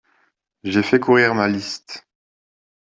J'ai 0.63 0.81
fait 0.81 0.99
courir 0.99 1.35
ma 1.35 1.47
liste. 1.47 2.07